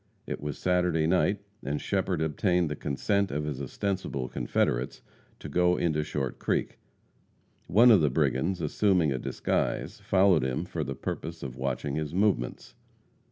[0.25, 5.03] It was Saturday night, and Shepherd obtained the consent of his ostensible confederates
[5.37, 6.79] to go into Short Creek.
[7.67, 12.15] One of the brigands, assuming a disguise, followed him for the purpose of watching his
[12.15, 12.73] movements.